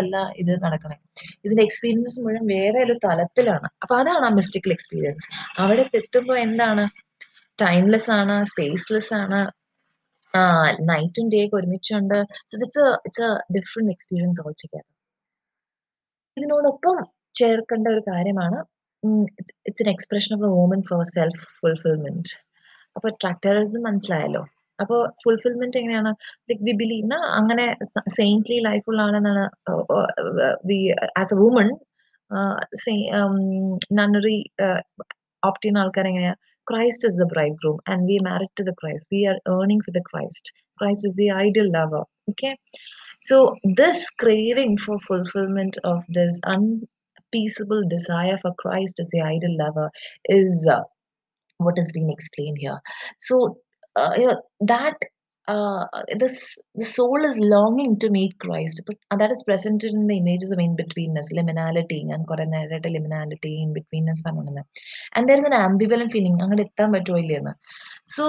അല്ല 0.02 0.18
ഇത് 0.44 0.54
നടക്കുന്നത് 0.66 1.02
ഇതിന്റെ 1.46 1.64
എക്സ്പീരിയൻസ് 1.68 2.18
മുഴുവൻ 2.26 2.46
വേറെ 2.56 2.80
ഒരു 2.88 2.98
തലത്തിലാണ് 3.08 3.70
അപ്പൊ 3.84 3.96
അതാണ് 4.02 4.26
ആ 4.30 4.34
mystical 4.40 4.74
എക്സ്പീരിയൻസ് 4.78 5.28
അവിടെ 5.64 5.86
എത്തുമ്പോൾ 6.02 6.40
എന്താണ് 6.48 6.86
ടൈംലെസ് 7.63 8.10
ആണ് 8.20 8.36
സ്പേസ്ലെസ് 8.51 9.12
ആണ്. 9.22 9.39
നൈറ്റും 10.92 11.28
ഡേ 11.34 11.39
ഒക്കെ 11.46 11.58
ഒരുമിച്ചുണ്ട്. 11.60 12.18
So 12.50 12.54
it's 12.58 12.84
it's 13.08 13.24
a 13.28 13.30
different 13.58 13.94
experience 13.96 14.42
all 14.46 14.54
together 14.63 14.86
ഇതിനോടൊപ്പം 16.38 16.98
ചേർക്കേണ്ട 17.39 17.88
ഒരു 17.96 18.04
കാര്യമാണ് 18.12 18.60
it's 19.68 19.84
an 19.86 19.89
expression 19.96 20.32
of 20.38 20.46
a 20.50 20.51
woman 20.60 20.82
for 20.89 21.01
self 21.16 21.44
fulfilment 21.60 22.32
അപ്പൊ 22.96 23.10
ട്രാക്ടറിസം 23.22 23.82
മനസ്സിലായല്ലോ. 23.88 24.42
അപ്പൊ 24.80 24.96
ഫുൾഫിൽമെന്റ് 25.24 25.78
എങ്ങനെയാണ്? 25.80 26.12
ലൈക് 26.50 26.63
വി 26.68 26.74
ബിലീവ് 26.82 27.18
അങ്ങനെ 27.39 27.66
സെയിന്റ്ലി 28.18 28.58
ലൈഫ് 28.68 28.86
ഉള്ള 28.92 29.01
ആളെന്നാണ് 29.08 29.44
we 30.70 30.80
as 31.22 31.34
a 31.36 31.39
woman 31.44 31.70
nunnery 34.00 34.38
opt 35.44 35.63
ചെയ്യുന്ന 35.63 35.84
ആൾക്കാർ 35.84 36.08
Christ 36.70 37.04
is 37.04 37.16
the 37.16 37.26
bridegroom 37.26 37.80
and 37.88 38.06
we 38.06 38.20
married 38.22 38.50
to 38.58 38.64
the 38.64 38.76
Christ. 38.76 39.08
We 39.12 39.26
are 39.26 39.40
earning 39.48 39.82
for 39.82 39.92
the 39.92 40.04
Christ. 40.06 40.52
Christ 40.78 41.06
is 41.06 41.16
the 41.16 41.32
ideal 41.32 41.72
lover. 41.72 42.04
Okay. 42.30 42.56
So 43.20 43.56
this 43.64 44.10
craving 44.12 44.78
for 44.78 45.00
fulfillment 45.00 45.78
of 45.84 46.04
this 46.10 46.40
unpeaceable 46.46 47.84
desire 47.90 48.38
for 48.38 48.54
Christ 48.60 49.00
as 49.00 49.10
the 49.10 49.22
ideal 49.22 49.58
lover 49.58 49.90
is 50.26 50.70
uh, 50.72 50.84
what 51.58 51.78
has 51.78 51.92
been 51.92 52.10
explained 52.10 52.58
here. 52.60 52.80
So 53.18 53.58
uh, 53.96 54.14
you 54.16 54.28
know 54.28 54.42
that 54.62 54.98
uh, 55.53 55.84
this 56.22 56.36
the 56.75 56.88
soul 56.98 57.22
is 57.29 57.38
longing 57.53 57.94
to 58.00 58.10
meet 58.10 58.34
Christ, 58.38 58.77
but 58.88 59.20
that 59.22 59.32
is 59.32 59.44
presented 59.44 59.91
in 59.94 60.08
the 60.08 60.18
images 60.18 60.51
of 60.51 60.60
in 60.60 60.75
betweenness, 60.75 61.29
liminality, 61.34 62.01
and 62.13 62.27
coronary 62.27 62.79
liminality, 62.96 63.53
in 63.63 63.72
betweenness 63.74 64.22
phenomena. 64.24 64.63
And 65.15 65.27
there 65.29 65.39
is 65.39 65.44
an 65.44 65.58
ambivalent 65.68 66.12
feeling. 66.15 66.38
അങ്ങോട്ട് 66.39 66.62
എത്താൻ 66.62 66.91
പറ്റുമോ 66.91 67.20
ഇല്ലയെന്ന്. 67.20 67.53
So, 68.15 68.24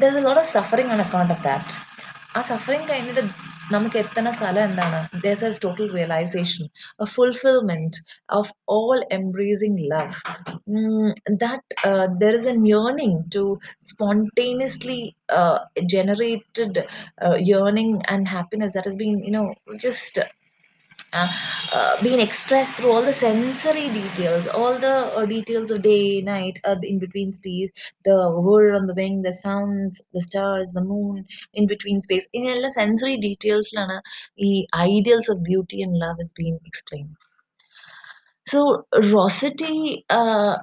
there's 0.00 0.18
a 0.22 0.24
lot 0.28 0.36
of 0.36 0.46
suffering 0.56 0.88
on 0.88 1.00
account 1.06 1.30
of 1.30 1.42
that. 1.44 1.68
ആ 2.36 2.40
suffering 2.40 2.88
കഴിഞ്ഞിട്ട് 2.88 3.22
നമുക്ക് 3.70 3.98
എത്തുന്ന 3.98 4.32
സ്ഥലം 4.32 4.62
എന്താണ് 4.68 4.98
there's 5.22 5.42
a 5.42 5.54
total 5.54 5.88
realization 5.88 6.68
a 6.98 7.06
fulfillment 7.06 7.94
of 8.28 8.52
all 8.66 9.06
embracing 9.10 9.76
love 9.92 10.22
mm, 10.68 11.14
that 11.44 11.62
uh, 11.84 12.08
there 12.18 12.34
is 12.38 12.46
a 12.46 12.56
yearning 12.72 13.24
to 13.30 13.58
spontaneously 13.80 15.16
uh, 15.28 15.58
generated 15.86 16.86
uh, 17.24 17.36
yearning 17.52 18.02
and 18.08 18.28
happiness 18.28 18.72
that 18.74 18.84
has 18.84 18.98
uh, 21.13 21.27
uh, 21.71 22.01
being 22.03 22.19
expressed 22.19 22.75
through 22.75 22.91
all 22.91 23.01
the 23.01 23.13
sensory 23.13 23.89
details, 23.89 24.47
all 24.47 24.77
the 24.77 24.95
uh, 25.15 25.25
details 25.25 25.71
of 25.71 25.81
day, 25.81 26.21
night, 26.21 26.59
uh, 26.63 26.75
in 26.83 26.99
between 26.99 27.31
space, 27.31 27.69
the 28.05 28.17
bird 28.45 28.75
on 28.75 28.85
the 28.87 28.93
wing, 28.93 29.21
the 29.21 29.33
sounds, 29.33 30.01
the 30.13 30.21
stars, 30.21 30.71
the 30.73 30.83
moon, 30.83 31.25
in 31.53 31.67
between 31.67 32.01
space. 32.01 32.27
In 32.33 32.45
all 32.45 32.61
the 32.61 32.71
sensory 32.71 33.17
details, 33.17 33.71
lana, 33.75 34.01
the 34.37 34.67
ideals 34.75 35.29
of 35.29 35.43
beauty 35.43 35.81
and 35.81 35.97
love 35.97 36.17
is 36.19 36.33
being 36.33 36.59
explained. 36.65 37.15
So 38.47 38.59
Rossetti 39.13 39.73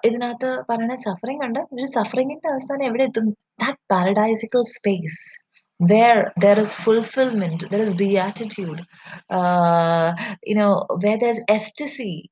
ഇതിനകത്ത് 0.07 0.49
പറയുന്ന 0.69 0.95
suffering 1.05 1.45
ഉണ്ട് 1.47 1.61
പക്ഷെ 1.71 1.89
സഫറിങ്ങിന്റെ 1.97 2.49
അവസാനം 2.53 2.85
എവിടെ 2.89 3.05
എത്തും 3.11 3.27
that 3.63 3.81
പാരഡൈസിക്കൽ 3.93 4.63
space 4.77 5.21
Where 5.82 6.34
there 6.38 6.60
is 6.60 6.78
fulfillment, 6.78 7.70
there 7.72 7.82
is 7.82 7.94
beatitude, 7.96 8.82
uh, 9.32 10.14
you 10.44 10.56
know, 10.56 10.86
where 11.04 11.18
there's 11.18 11.42
ecstasy, 11.50 12.32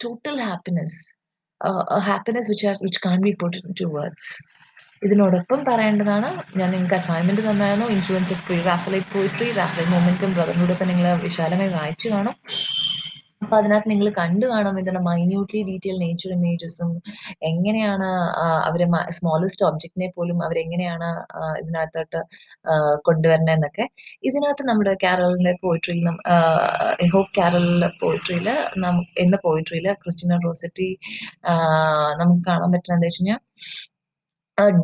total 0.00 0.38
happiness, 0.38 0.94
uh, 1.60 1.84
a 1.88 2.00
happiness 2.02 2.48
which 2.48 2.64
are, 2.64 2.76
which 2.80 3.00
can't 3.02 3.22
be 3.22 3.34
put 3.36 3.56
into 3.64 3.88
words. 3.98 4.24
ഇതിനോടൊപ്പം 5.02 5.60
പറയേണ്ടതാണ് 5.64 6.28
ഞാൻ 6.58 6.68
നിങ്ങൾക്ക് 6.70 6.96
അസൈൻമെന്റ് 6.96 7.42
തന്നായിരുന്നു 7.48 7.86
influence 7.96 8.32
of 8.34 8.42
pre 8.48 8.58
Raphaelite 8.62 9.10
poetry 9.14 9.48
Raphaelite 9.52 9.92
മൂവ്മെന്റും 9.94 10.34
ബ്രദറിനോടൊപ്പം 10.36 10.88
നിങ്ങൾ 10.92 11.08
വിശാലമായി 11.28 11.72
വായിച്ചു 11.78 12.08
കാണും 12.08 12.36
അപ്പൊ 13.42 13.54
അതിനകത്ത് 13.56 13.88
നിങ്ങൾ 13.90 14.08
കണ്ടു 14.18 14.46
കാണും 14.46 14.76
ഇതിന്റെ 14.78 15.00
മൈന്യൂട്ട്ലി 15.00 15.60
ഡീറ്റെയിൽ 15.62 15.96
നേച്ചർ 15.98 16.30
ഇമേജസും 16.30 16.90
എങ്ങനെയാണ് 17.42 18.08
അവരെ 18.64 18.86
സ്മോളസ്റ്റ് 19.10 19.64
ഒബ്ജക്റ്റിനെ 19.66 20.08
പോലും 20.16 20.38
അവരെങ്ങനെയാണ് 20.42 21.08
ഇതിനകത്തോട്ട് 21.60 22.20
കൊണ്ടുവരണേന്നൊക്കെ 23.02 23.86
ഇതിനകത്ത് 24.22 24.64
നമ്മുടെ 24.68 24.94
കാരലിന്റെ 25.02 25.54
പോയിട്രിയിൽ 25.62 26.08
ഹോപ്പ് 27.10 27.32
കാരലിലെ 27.38 27.90
പോയിട്രിയിൽ 28.00 28.48
എന്ന 29.18 29.36
പോയിട്രിയിൽ 29.44 29.88
ക്രിസ്റ്റിന 30.02 30.38
റോസറ്റി 30.44 30.90
നമുക്ക് 32.18 32.42
കാണാൻ 32.46 32.70
പറ്റുന്ന 32.72 32.96
എന്താ 32.96 33.08
വെച്ച് 33.08 33.20
കഴിഞ്ഞാൽ 33.20 33.40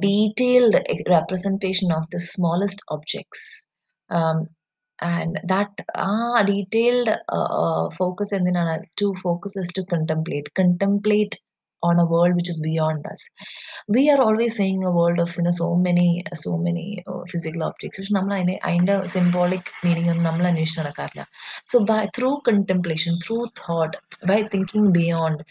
detailed 0.02 0.78
representation 1.10 1.88
of 1.92 2.08
the 2.14 2.20
smallest 2.28 2.84
um, 4.10 4.38
And 5.00 5.40
that 5.44 5.70
ah, 5.94 6.42
detailed 6.42 7.08
uh, 7.08 7.20
uh 7.32 7.90
focus, 7.90 8.32
and 8.32 8.46
then 8.46 8.82
two 8.96 9.14
focus 9.14 9.56
is 9.56 9.68
to 9.68 9.84
contemplate. 9.84 10.52
Contemplate 10.54 11.40
on 11.82 11.98
a 11.98 12.04
world 12.04 12.34
which 12.36 12.50
is 12.50 12.60
beyond 12.60 13.02
us 13.06 13.22
we 13.88 14.02
are 14.10 14.20
always 14.26 14.52
saying 14.56 14.84
a 14.84 14.90
world 14.90 15.18
of 15.24 15.30
you 15.36 15.44
know 15.44 15.54
so 15.62 15.68
many 15.86 16.08
so 16.34 16.52
many 16.66 16.86
uh, 17.10 17.22
physical 17.32 17.62
objects 17.68 17.98
പക്ഷെ 17.98 18.14
നമ്മൾ 18.18 18.32
അതിനെ 18.38 18.56
അതിന്റെ 18.68 18.94
symbolic 19.14 19.70
meaning 19.86 20.10
ഒന്നും 20.12 20.26
നമ്മൾ 20.28 20.46
അന്വേഷിച്ച് 20.46 20.80
നടക്കാറില്ല 20.80 21.24
so 21.72 21.78
by 21.90 22.00
through 22.18 22.30
contemplation 22.48 23.14
through 23.24 23.38
thought 23.62 23.96
by 24.30 24.40
thinking 24.54 24.92
beyond 24.98 25.42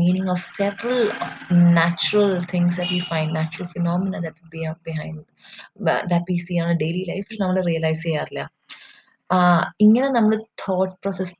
meaning 0.00 0.28
of 0.28 0.40
several 0.58 1.02
natural 1.50 2.42
things 2.42 2.76
that 2.78 2.90
we 2.90 3.00
find, 3.00 3.32
natural 3.32 3.68
phenomena 3.68 4.20
that 4.20 4.34
be 4.50 4.66
behind 4.82 5.24
that 6.10 6.24
we 6.28 6.36
see 6.38 6.60
on 6.60 6.70
a 6.70 6.78
daily 6.84 7.04
life, 7.10 7.26
which 7.28 7.40
നമ്മൾ 7.42 7.58
realise 7.70 8.02
ചെയ്യാറില്ല 8.06 8.42
ഇങ്ങനെ 9.80 10.08
നമ്മൾ 10.08 10.32
thought 10.62 10.94
process 11.02 11.34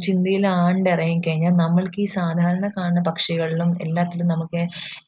ചിന്തയിൽ 0.00 0.44
ആണ്ട് 0.56 0.88
ഇറങ്ങിക്കഴിഞ്ഞാൽ 0.90 1.54
നമ്മൾക്ക് 1.56 2.00
ഈ 2.00 2.08
സാധാരണ 2.16 2.66
കാണുന്ന 2.76 3.02
പക്ഷികളിലും 3.08 3.70
എല്ലാത്തിലും 3.82 4.28
നമുക്ക് 4.28 4.62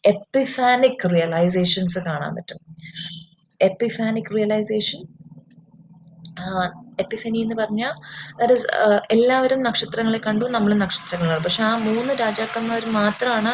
എപ്പിഫാനിക് 0.07 1.07
റിയലൈസേഷൻസ് 1.15 2.01
കാണാൻ 2.09 2.33
പറ്റും. 2.37 2.61
എപ്പിഫാനിക് 3.61 4.33
റിയലൈസേഷൻ 4.37 5.03
എപ്പിഫനി 6.99 7.39
എന്ന് 7.39 7.55
പറഞ്ഞാൽ 7.55 7.93
ദാറ്റ് 8.39 8.55
ഇസ് 8.55 8.67
എല്ലാവരും 9.11 9.61
നക്ഷത്രങ്ങളെ 9.63 10.19
കണ്ടു 10.19 10.45
നമ്മൾ 10.49 10.73
നക്ഷത്രങ്ങൾ 10.75 11.31
പക്ഷെ 11.39 11.63
ആ 11.63 11.73
മൂന്ന് 11.87 12.13
രാജാക്കന്മാർ 12.15 12.85
മാത്രമാണ് 12.99 13.53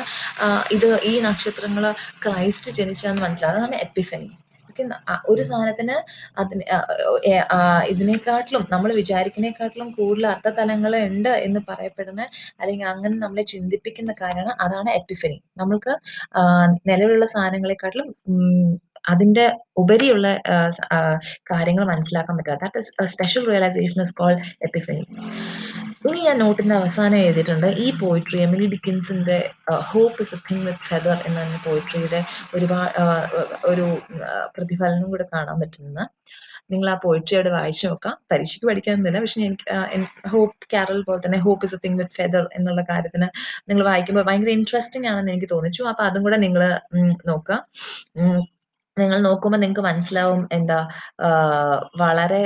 ഇത് 0.70 0.90
ഈ 1.04 1.14
നക്ഷത്രങ്ങൾ 1.20 1.84
ക്രൈസ്റ്റ് 2.24 2.72
ജനിച്ചതെന്ന് 2.72 3.22
മനസ്സിലായത് 3.22 3.58
അതാണ് 3.58 3.78
എപ്പിഫനി 3.86 4.30
അ- 5.08 5.20
ഒരു 5.28 5.42
സാധനത്തിന് 5.42 5.96
അതിന് 6.36 6.64
ഇതിനെക്കാട്ടിലും 7.88 8.66
നമ്മൾ 8.70 8.94
വിചാരിക്കുന്നതിനെക്കാട്ടിലും 8.94 9.92
കൂടുതൽ 9.92 10.26
അർത്ഥതലങ്ങൾ 10.26 10.96
ഉണ്ട് 11.02 11.28
എന്ന് 11.28 11.60
പറയപ്പെടുന്ന 11.68 12.22
അല്ലെങ്കിൽ 12.60 12.86
അങ്ങനെ 12.86 13.16
നമ്മളെ 13.16 13.42
ചിന്തിപ്പിക്കുന്ന 13.42 14.12
കാര്യമാണ് 14.12 14.54
അതാണ് 14.60 14.90
എപ്പിഫനി 14.90 15.42
നമ്മൾക്ക് 15.56 15.94
നിലവിലുള്ള 16.86 17.24
സാധനങ്ങളെക്കാട്ടിലും 17.26 18.10
അതിന്റെ 19.08 19.44
ഉപരിയുള്ള 19.76 20.28
കാര്യങ്ങൾ 21.50 21.84
മനസ്സിലാക്കാൻ 21.84 22.36
പറ്റുക 22.36 22.54
that 22.54 22.80
special 23.06 23.46
realisation 23.50 24.02
is 24.02 24.14
called 24.14 24.40
epiphany 24.62 25.04
ഇനി 26.04 26.18
ഞാൻ 26.26 26.36
നോട്ടിന്റെ 26.42 26.74
അവസാനം 26.80 27.18
എഴുതിയിട്ടുണ്ട്. 27.26 27.68
ഈ 27.84 27.86
poetry 28.00 28.38
Emily 28.46 28.66
ഡിക്കിൻസിന്റെ 28.74 29.36
hope 29.92 30.18
is 30.24 30.34
a 30.36 30.38
thing 30.48 30.64
with 30.66 30.86
feather 30.90 31.16
എന്ന 31.28 31.60
പോയിട്രിയുടെ 31.66 32.20
ഒരുപാട് 32.56 32.98
ഒരു 33.70 33.86
പ്രതിഫലനം 34.56 35.08
കൂടെ 35.12 35.26
കാണാൻ 35.34 35.56
പറ്റുന്ന. 35.62 36.00
നിങ്ങൾ 36.72 36.88
ആ 36.92 36.96
പോയിട്രി 37.04 37.34
അവിടെ 37.38 37.50
വായിച്ചു 37.56 37.84
നോക്കാം. 37.90 38.14
പരീക്ഷയ്ക്ക് 38.30 38.66
പഠിക്കാനൊന്നുമില്ല. 38.70 39.20
പക്ഷെ 39.24 39.40
എനിക്ക് 39.48 39.66
ഹോപ്പ് 40.34 40.66
കാരൽ 40.74 41.00
പോലെ 41.08 41.20
തന്നെ 41.26 41.38
hope 41.46 41.64
is 41.68 41.76
a 41.78 41.80
thing 41.84 41.98
with 42.00 42.16
feather 42.20 42.44
എന്നുള്ള 42.58 42.82
കാര്യത്തിന് 42.90 43.28
നിങ്ങൾ 43.70 43.84
വായിക്കുമ്പോൾ 43.90 44.26
ഭയങ്കര 44.28 44.52
ഇൻട്രസ്റ്റിംഗ് 44.58 45.08
ആണെന്ന് 45.12 45.32
എനിക്ക് 45.34 45.50
തോന്നിച്ചു. 45.54 45.82
അപ്പൊ 45.92 46.04
അതും 46.08 46.24
കൂടെ 46.28 46.38
നിങ്ങൾ 46.46 46.64
നോക്കുക 47.32 47.58
നിങ്ങൾ 49.00 49.18
നോക്കുമ്പോൾ 49.28 49.60
നിങ്ങൾക്ക് 49.62 49.84
മനസ്സിലാവും 49.88 50.42
എന്താ 50.58 50.80
വളരെ 52.02 52.42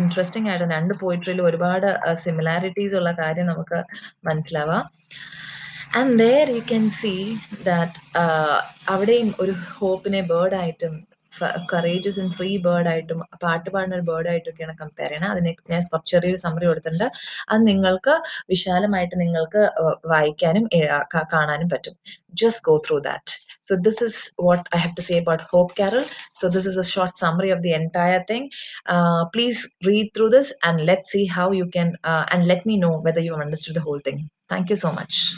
ഇൻട്രസ്റ്റിംഗ് 0.00 0.50
ആയിട്ട് 0.50 0.68
രണ്ട് 0.76 0.94
പോയിട്രിയിൽ 1.02 1.40
ഒരുപാട് 1.48 1.88
സിമിലാരിറ്റീസ് 2.24 2.96
ഉള്ള 3.00 3.12
കാര്യം 3.22 3.48
നമുക്ക് 3.52 3.80
മനസ്സിലാവാം. 4.28 4.84
And 6.00 6.14
there 6.22 6.50
you 6.56 6.62
can 6.70 6.86
see 7.00 7.14
that 7.70 7.98
അവിടെയും 8.94 9.28
ഒരു 9.44 9.54
ഹോപ്പിനെ 9.78 10.22
ബേർഡ് 10.32 10.54
ബേർഡായിട്ടും 10.54 10.94
കറേജസ് 11.72 12.18
ആൻഡ് 12.22 12.34
ഫ്രീ 12.38 12.50
ബേർഡ് 12.66 12.88
ആയിട്ടും 12.90 13.20
പാട്ട് 13.44 13.68
പാടുന്ന 13.74 13.96
ഒരു 13.98 14.04
ബേർഡ് 14.10 14.28
ആയിട്ടൊക്കെയാണ് 14.32 14.74
കമ്പയർ 14.82 15.10
ചെയ്യണത് 15.12 15.32
അതിനെ 15.34 15.52
ഞാൻ 15.72 15.82
കുറച്ച് 15.92 16.12
ചെറിയൊരു 16.14 16.38
സമറി 16.44 16.66
കൊടുത്തിട്ടുണ്ട്. 16.70 17.06
അത് 17.50 17.60
നിങ്ങൾക്ക് 17.70 18.14
വിശാലമായിട്ട് 18.52 19.16
നിങ്ങൾക്ക് 19.22 19.62
വായിക്കാനും 20.12 20.66
കാണാനും 21.34 21.70
പറ്റും. 21.74 21.96
Just 22.42 22.64
go 22.68 22.76
through 22.86 22.98
that. 23.08 23.26
So 23.64 23.76
this 23.76 24.02
is 24.02 24.30
what 24.36 24.66
I 24.72 24.76
have 24.76 24.94
to 24.96 25.00
say 25.02 25.16
about 25.16 25.40
Hope 25.50 25.74
Carol. 25.74 26.04
So 26.34 26.50
this 26.50 26.66
is 26.66 26.76
a 26.76 26.84
short 26.84 27.16
summary 27.16 27.48
of 27.48 27.62
the 27.62 27.72
entire 27.72 28.22
thing. 28.28 28.50
Uh, 28.84 29.24
please 29.32 29.74
read 29.86 30.10
through 30.12 30.28
this 30.36 30.52
and 30.62 30.84
let's 30.84 31.10
see 31.10 31.24
how 31.24 31.50
you 31.50 31.66
can 31.70 31.96
uh, 32.04 32.26
and 32.30 32.46
let 32.46 32.66
me 32.66 32.76
know 32.76 32.98
whether 32.98 33.20
you 33.20 33.32
have 33.32 33.40
understood 33.40 33.76
the 33.76 33.80
whole 33.80 33.98
thing. 33.98 34.28
Thank 34.50 34.68
you 34.68 34.76
so 34.76 34.92
much. 34.92 35.32